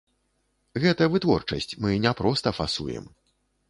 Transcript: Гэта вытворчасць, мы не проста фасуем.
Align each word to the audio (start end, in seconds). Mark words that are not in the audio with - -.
Гэта 0.85 1.09
вытворчасць, 1.17 1.71
мы 1.87 2.03
не 2.09 2.17
проста 2.23 2.59
фасуем. 2.63 3.05